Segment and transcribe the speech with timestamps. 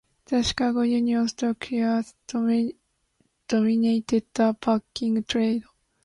[0.25, 5.61] The Chicago Union Stock Yards dominated the packing trade.